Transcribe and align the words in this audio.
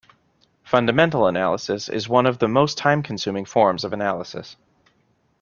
Fundamental 0.63 1.27
analysis 1.27 1.87
is 1.87 2.09
one 2.09 2.25
of 2.25 2.39
the 2.39 2.47
most 2.47 2.75
time 2.75 3.03
consuming 3.03 3.45
forms 3.45 3.83
of 3.83 3.93
analysis. 3.93 4.55